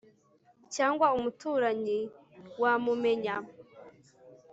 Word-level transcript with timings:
cyangwa 0.75 1.05
umuturanyi 1.17 1.99
wamumenya 2.61 3.35